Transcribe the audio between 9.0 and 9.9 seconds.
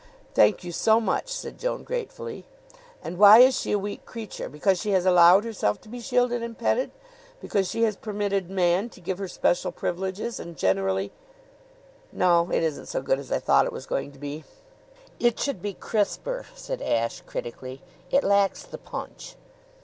her special